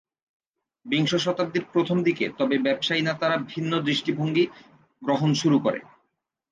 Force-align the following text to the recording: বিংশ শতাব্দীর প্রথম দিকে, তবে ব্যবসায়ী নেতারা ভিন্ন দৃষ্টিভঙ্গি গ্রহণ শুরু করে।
বিংশ 0.85 1.11
শতাব্দীর 1.15 1.65
প্রথম 1.73 1.97
দিকে, 2.03 2.25
তবে 2.37 2.55
ব্যবসায়ী 2.57 3.01
নেতারা 3.01 3.37
ভিন্ন 3.47 3.71
দৃষ্টিভঙ্গি 3.79 4.45
গ্রহণ 5.01 5.29
শুরু 5.33 5.57
করে। 5.59 5.79